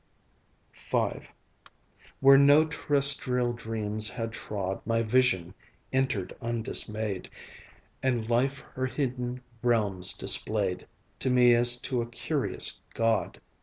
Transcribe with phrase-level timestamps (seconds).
[0.73, 1.11] V
[2.21, 5.53] Where no terrestrial dreams had trod My vision
[5.93, 7.29] entered undismayed,
[8.01, 10.87] And Life her hidden realms displayed
[11.19, 13.39] To me as to a curious god.